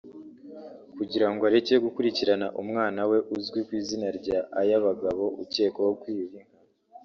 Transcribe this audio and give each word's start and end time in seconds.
kugira 0.95 1.27
ngo 1.31 1.41
areke 1.49 1.75
gukurikirana 1.85 2.47
umwana 2.61 3.01
we 3.09 3.17
uzwi 3.35 3.59
ku 3.67 3.71
izina 3.81 4.07
rya 4.19 4.39
Ayabagabo 4.61 5.25
ukekwaho 5.43 5.93
kwiba 6.01 6.33
inka 6.39 6.55